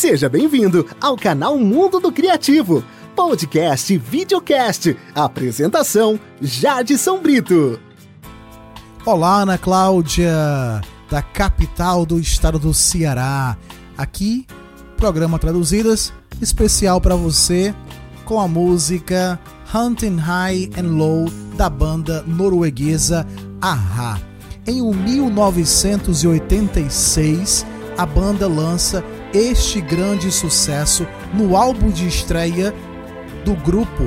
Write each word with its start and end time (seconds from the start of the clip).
Seja 0.00 0.30
bem-vindo 0.30 0.86
ao 0.98 1.14
canal 1.14 1.58
Mundo 1.58 2.00
do 2.00 2.10
Criativo, 2.10 2.82
podcast 3.14 3.92
e 3.92 3.98
videocast. 3.98 4.96
Apresentação: 5.14 6.18
Jade 6.40 6.96
São 6.96 7.20
Brito. 7.20 7.78
Olá, 9.04 9.42
Ana 9.42 9.58
Cláudia, 9.58 10.80
da 11.10 11.20
capital 11.20 12.06
do 12.06 12.18
estado 12.18 12.58
do 12.58 12.72
Ceará. 12.72 13.58
Aqui, 13.94 14.46
programa 14.96 15.38
Traduzidas, 15.38 16.14
especial 16.40 16.98
para 16.98 17.14
você 17.14 17.74
com 18.24 18.40
a 18.40 18.48
música 18.48 19.38
Hunting 19.74 20.16
High 20.16 20.70
and 20.78 20.96
Low 20.96 21.26
da 21.58 21.68
banda 21.68 22.24
norueguesa 22.26 23.26
Aha. 23.60 24.18
Em 24.66 24.80
1986, 24.80 27.66
a 28.00 28.06
banda 28.06 28.48
lança 28.48 29.04
este 29.30 29.78
grande 29.78 30.32
sucesso 30.32 31.06
no 31.34 31.54
álbum 31.54 31.90
de 31.90 32.08
estreia 32.08 32.74
do 33.44 33.54
grupo. 33.54 34.04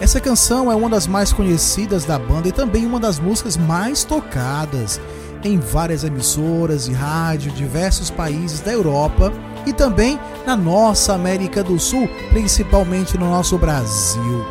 Essa 0.00 0.20
canção 0.20 0.70
é 0.70 0.74
uma 0.76 0.88
das 0.88 1.08
mais 1.08 1.32
conhecidas 1.32 2.04
da 2.04 2.16
banda 2.16 2.46
e 2.46 2.52
também 2.52 2.86
uma 2.86 3.00
das 3.00 3.18
músicas 3.18 3.56
mais 3.56 4.04
tocadas 4.04 5.00
em 5.42 5.58
várias 5.58 6.04
emissoras 6.04 6.84
de 6.84 6.92
rádio, 6.92 7.50
diversos 7.50 8.08
países 8.08 8.60
da 8.60 8.70
Europa 8.70 9.32
e 9.66 9.72
também 9.72 10.16
na 10.46 10.56
nossa 10.56 11.12
América 11.14 11.60
do 11.64 11.76
Sul, 11.76 12.08
principalmente 12.30 13.18
no 13.18 13.28
nosso 13.28 13.58
Brasil. 13.58 14.46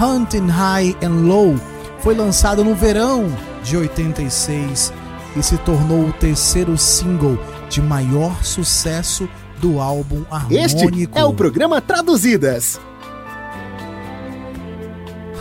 Hunting 0.00 0.46
High 0.46 0.96
and 1.02 1.26
Low 1.26 1.56
foi 1.98 2.14
lançado 2.14 2.62
no 2.62 2.76
verão 2.76 3.26
de 3.64 3.76
86 3.76 4.92
e 5.36 5.42
se 5.42 5.58
tornou 5.58 6.06
o 6.06 6.12
terceiro 6.12 6.78
single 6.78 7.36
de 7.68 7.80
maior 7.82 8.44
sucesso 8.44 9.28
do 9.60 9.80
álbum 9.80 10.24
harmônico. 10.30 10.64
Este 10.64 11.08
é 11.14 11.24
o 11.24 11.34
programa 11.34 11.80
Traduzidas. 11.80 12.80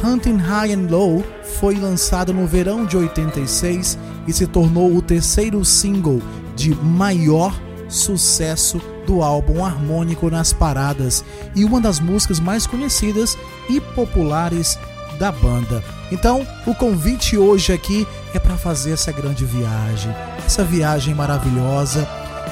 Hunting 0.03 0.37
High 0.37 0.73
and 0.73 0.87
Low 0.89 1.23
foi 1.59 1.75
lançado 1.75 2.33
no 2.33 2.45
verão 2.45 2.85
de 2.85 2.95
86 2.95 3.97
e 4.27 4.33
se 4.33 4.45
tornou 4.45 4.95
o 4.95 5.01
terceiro 5.01 5.63
single 5.65 6.21
de 6.55 6.75
maior 6.75 7.59
sucesso 7.89 8.79
do 9.05 9.23
álbum 9.23 9.63
harmônico 9.63 10.29
nas 10.29 10.51
paradas 10.51 11.23
e 11.55 11.63
uma 11.63 11.79
das 11.79 11.99
músicas 11.99 12.39
mais 12.39 12.67
conhecidas 12.67 13.37
e 13.69 13.79
populares 13.79 14.77
da 15.17 15.31
banda. 15.31 15.83
Então, 16.11 16.45
o 16.65 16.75
convite 16.75 17.37
hoje 17.37 17.73
aqui 17.73 18.07
é 18.33 18.39
para 18.39 18.57
fazer 18.57 18.91
essa 18.91 19.11
grande 19.11 19.45
viagem, 19.45 20.13
essa 20.45 20.63
viagem 20.63 21.15
maravilhosa 21.15 22.07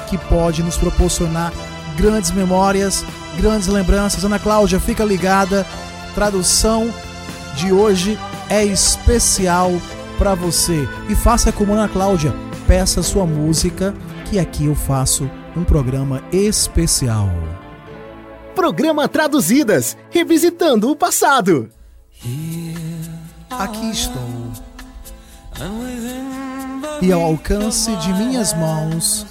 que 0.06 0.16
pode 0.16 0.62
nos 0.62 0.76
proporcionar 0.76 1.52
grandes 1.96 2.30
memórias, 2.30 3.04
grandes 3.36 3.66
lembranças. 3.66 4.24
Ana 4.24 4.38
Cláudia, 4.38 4.80
fica 4.80 5.04
ligada. 5.04 5.66
Tradução 6.14 6.92
de 7.54 7.72
hoje 7.72 8.18
é 8.48 8.64
especial 8.64 9.70
para 10.18 10.34
você. 10.34 10.88
E 11.08 11.14
faça 11.14 11.52
como 11.52 11.72
Ana 11.72 11.88
Cláudia, 11.88 12.34
peça 12.66 13.02
sua 13.02 13.26
música, 13.26 13.94
que 14.26 14.38
aqui 14.38 14.66
eu 14.66 14.74
faço 14.74 15.30
um 15.56 15.64
programa 15.64 16.22
especial. 16.32 17.30
Programa 18.54 19.08
Traduzidas, 19.08 19.96
revisitando 20.10 20.90
o 20.90 20.96
passado. 20.96 21.68
Aqui 23.50 23.90
estou. 23.90 24.52
E 27.00 27.12
ao 27.12 27.22
alcance 27.22 27.94
de 27.96 28.12
minhas 28.12 28.52
mãos, 28.54 29.26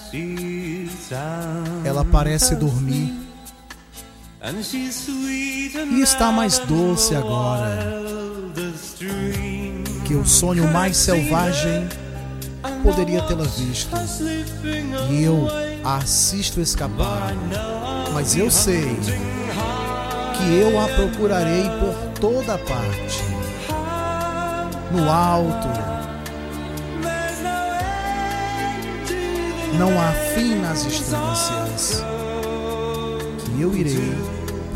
ela 1.96 2.04
parece 2.04 2.56
dormir. 2.56 3.14
E 5.92 6.02
está 6.02 6.30
mais 6.30 6.60
doce 6.60 7.16
agora 7.16 8.04
que 10.06 10.14
o 10.14 10.26
sonho 10.26 10.72
mais 10.72 10.98
selvagem 10.98 11.88
poderia 12.84 13.22
tê-la 13.24 13.46
visto. 13.46 13.96
E 15.10 15.24
eu 15.24 15.48
a 15.84 15.98
assisto 15.98 16.60
escapar. 16.60 17.34
Mas 18.14 18.36
eu 18.36 18.52
sei 18.52 18.98
que 20.38 20.54
eu 20.54 20.80
a 20.80 20.88
procurarei 20.90 21.64
por 21.80 22.20
toda 22.20 22.58
parte. 22.58 23.24
No 24.92 25.10
alto. 25.10 25.95
Não 29.78 30.02
há 30.02 30.12
fim 30.36 30.56
nas 30.56 30.84
distâncias. 30.84 32.04
Que 33.46 33.62
eu 33.62 33.76
irei 33.76 34.16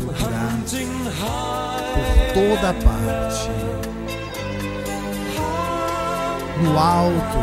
procurar 0.04 0.58
por 1.94 2.06
toda 2.34 2.74
parte. 2.84 3.50
No 6.62 6.78
alto. 6.78 7.38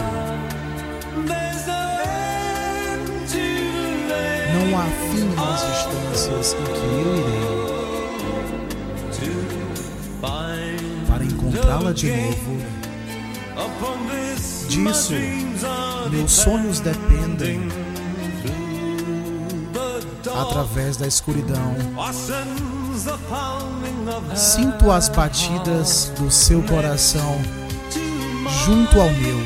Não 4.54 4.80
há 4.80 4.86
fim 5.12 5.26
nas 5.36 5.62
distâncias 5.68 6.54
em 6.54 6.64
que 6.64 6.86
eu 7.04 7.16
irei 7.18 7.58
para 11.10 11.24
encontrá-la 11.24 11.92
de 11.92 12.12
novo. 12.12 12.78
Disso, 14.68 15.14
meus 16.10 16.32
sonhos 16.32 16.80
dependem. 16.80 17.68
Através 20.36 20.98
da 20.98 21.08
escuridão, 21.08 21.76
sinto 24.36 24.92
as 24.92 25.10
batidas 25.10 26.12
do 26.18 26.30
seu 26.30 26.62
coração 26.64 27.40
junto 28.66 29.00
ao 29.00 29.10
meu. 29.12 29.38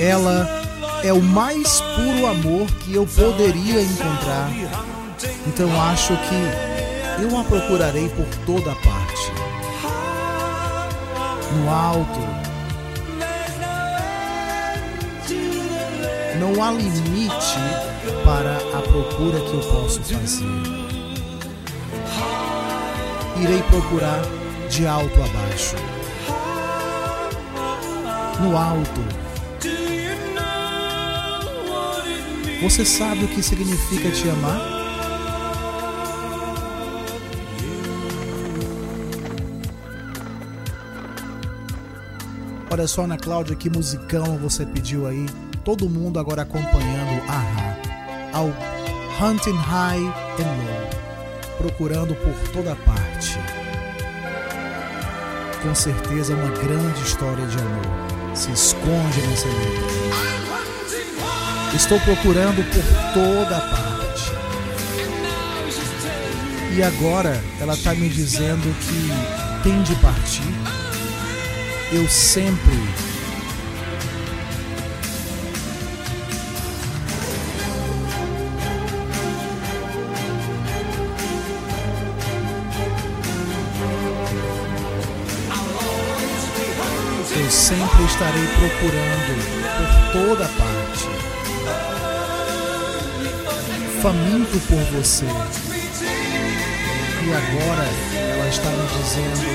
Ela 0.00 0.48
é 1.04 1.12
o 1.12 1.20
mais 1.20 1.80
puro 1.80 2.26
amor 2.26 2.66
que 2.80 2.94
eu 2.94 3.06
poderia 3.06 3.82
encontrar. 3.82 4.50
Então 5.46 5.68
acho 5.82 6.14
que 6.16 7.22
eu 7.22 7.38
a 7.38 7.44
procurarei 7.44 8.08
por 8.08 8.26
toda 8.46 8.74
parte. 8.76 9.32
No 11.56 11.70
alto. 11.70 12.49
Não 16.40 16.64
há 16.64 16.70
limite 16.72 17.58
para 18.24 18.56
a 18.56 18.80
procura 18.80 19.38
que 19.40 19.52
eu 19.52 19.60
posso 19.60 20.00
fazer. 20.00 20.46
Irei 23.42 23.62
procurar 23.64 24.22
de 24.70 24.86
alto 24.86 25.22
a 25.22 25.28
baixo. 25.28 25.76
No 28.40 28.56
alto. 28.56 29.00
Você 32.62 32.86
sabe 32.86 33.24
o 33.24 33.28
que 33.28 33.42
significa 33.42 34.10
te 34.10 34.26
amar? 34.30 34.60
Olha 42.70 42.88
só, 42.88 43.04
Ana 43.04 43.18
Cláudia, 43.18 43.54
que 43.54 43.68
musicão 43.68 44.38
você 44.38 44.64
pediu 44.64 45.06
aí. 45.06 45.26
Todo 45.64 45.88
mundo 45.88 46.18
agora 46.18 46.42
acompanhando 46.42 47.22
Aha, 47.28 47.76
ao 48.32 48.46
Hunting 49.20 49.56
High 49.56 50.06
and 50.38 50.56
Low, 50.64 50.90
procurando 51.58 52.14
por 52.14 52.52
toda 52.52 52.74
parte. 52.76 53.38
Com 55.62 55.74
certeza 55.74 56.34
uma 56.34 56.50
grande 56.50 57.02
história 57.02 57.46
de 57.46 57.58
amor 57.58 58.10
se 58.34 58.50
esconde 58.52 59.20
nessa 59.20 59.48
letra. 59.48 59.86
Estou 61.74 62.00
procurando 62.00 62.64
por 62.72 62.82
toda 63.12 63.60
parte. 63.60 64.32
E 66.74 66.82
agora 66.82 67.38
ela 67.60 67.74
está 67.74 67.94
me 67.94 68.08
dizendo 68.08 68.74
que 68.80 69.62
tem 69.62 69.82
de 69.82 69.94
partir. 69.96 70.42
Eu 71.92 72.08
sempre 72.08 73.09
sempre 87.70 88.02
estarei 88.04 88.46
procurando 88.58 89.32
por 89.78 89.90
toda 90.12 90.44
parte. 90.58 91.06
Faminto 94.02 94.58
por 94.66 94.82
você. 94.98 95.26
E 97.22 97.32
agora 97.32 97.86
ela 98.16 98.48
está 98.48 98.70
me 98.70 98.86
dizendo 98.88 99.46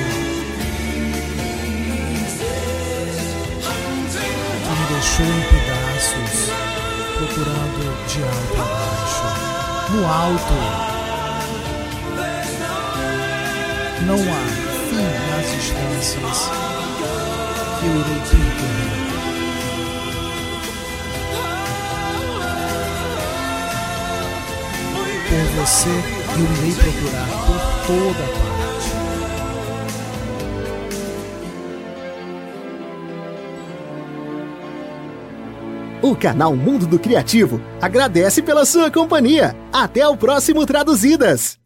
que 4.63 4.71
me 4.71 4.85
deixou 4.93 5.25
em 5.25 5.43
pedaços, 5.51 6.33
procurando 7.17 7.83
de 8.07 8.19
alto 8.23 8.61
a 8.61 8.63
baixo. 8.63 9.27
no 9.91 10.01
alto. 10.07 10.55
Não 14.05 14.15
há 14.15 14.43
fim 14.89 15.07
nas 15.31 15.45
distâncias 15.51 16.74
Por 25.27 25.45
você 25.59 25.89
eu 25.89 26.45
irei 26.57 26.73
procurar 26.75 27.27
por 27.45 27.59
toda 27.87 28.23
parte. 28.33 28.55
O 36.01 36.15
canal 36.15 36.55
Mundo 36.55 36.85
do 36.85 36.99
Criativo 36.99 37.59
agradece 37.81 38.41
pela 38.41 38.65
sua 38.65 38.91
companhia. 38.91 39.55
Até 39.73 40.07
o 40.07 40.15
próximo 40.15 40.65
Traduzidas! 40.65 41.64